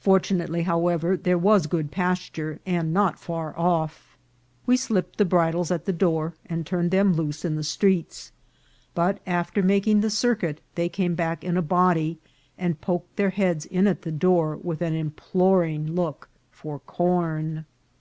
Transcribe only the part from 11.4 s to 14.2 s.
in a body, and poked their heads in at the